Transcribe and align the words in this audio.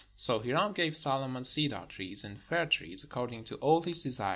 So 0.17 0.39
Hiram 0.39 0.73
gave 0.73 0.97
Solomon 0.97 1.43
cedar 1.43 1.85
trees 1.87 2.23
and 2.23 2.41
fir 2.41 2.65
trees 2.65 3.03
according 3.03 3.43
to 3.43 3.55
all 3.57 3.83
his 3.83 4.01
desire. 4.01 4.29